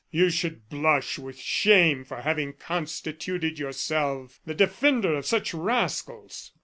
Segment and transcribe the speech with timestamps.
[0.09, 6.53] You should blush with shame for having constituted yourself the defender of such rascals!"